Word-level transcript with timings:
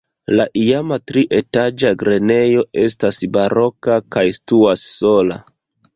La 0.37 0.45
iama 0.59 0.97
trietaĝa 1.11 1.91
grenejo 2.03 2.63
estas 2.87 3.23
baroka 3.37 3.99
kaj 4.17 4.25
situas 4.39 4.91
sola. 4.99 5.39